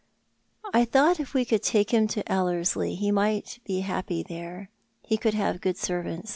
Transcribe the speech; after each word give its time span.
"I 0.73 0.83
thought 0.83 1.19
if 1.19 1.35
we 1.35 1.45
could 1.45 1.61
take 1.61 1.91
him 1.93 2.07
to 2.07 2.27
Ellerslie 2.27 2.95
he 2.95 3.11
might 3.11 3.59
be 3.65 3.81
happy 3.81 4.23
there. 4.23 4.71
He 5.03 5.15
could 5.15 5.35
have 5.35 5.61
good 5.61 5.77
servants. 5.77 6.29